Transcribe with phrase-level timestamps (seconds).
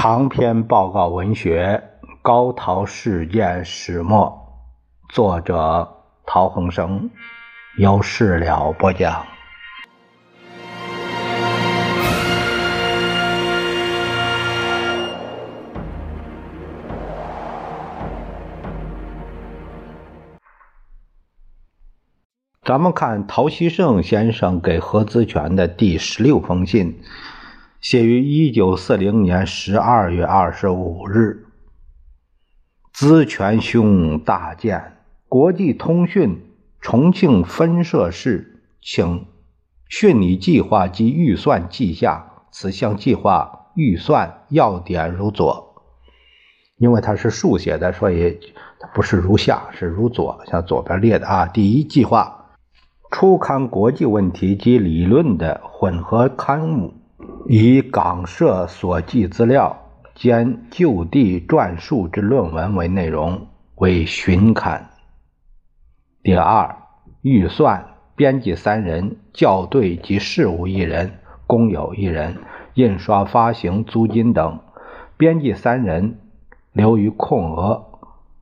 [0.00, 1.82] 长篇报告文学
[2.22, 4.48] 《高陶事件始末》，
[5.12, 7.10] 作者陶恒生，
[7.78, 9.26] 由事了播讲。
[22.62, 27.00] 咱们看陶希圣先生给何资全的第十六封信，
[27.80, 31.46] 写于一九四零年十二月二十五日。
[32.92, 34.96] 资全兄大见，
[35.28, 36.42] 国际通讯
[36.80, 39.26] 重庆分社室请
[39.88, 42.32] 训拟计划及预算记下。
[42.50, 45.84] 此项计划预算要点如左。
[46.78, 48.40] 因为它是竖写的，所以
[48.80, 51.46] 它不是如下，是如左，像左边列的啊。
[51.46, 52.56] 第一计划。
[53.10, 56.92] 初刊国际问题及理论的混合刊物，
[57.50, 59.74] 以港社所记资料
[60.14, 63.46] 兼就地撰述之论文为内容，
[63.76, 64.90] 为巡刊。
[66.22, 66.76] 第二，
[67.22, 72.36] 预算编辑三人，校对及事务一人，工友一人，
[72.74, 74.60] 印刷、发行、租金等，
[75.16, 76.18] 编辑三人
[76.72, 77.82] 留于空额，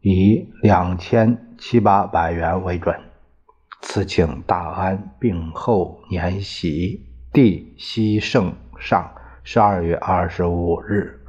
[0.00, 2.98] 以两千七八百元为准。
[3.82, 9.10] 此请大安病后年喜，帝西圣上，
[9.44, 11.20] 十二月二十五日。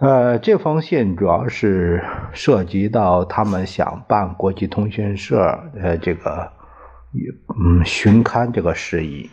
[0.00, 5.38] 呃，这封信主要是涉及到他们想办国际通讯社
[5.80, 6.52] 呃这个
[7.56, 9.30] 嗯巡刊这个事宜。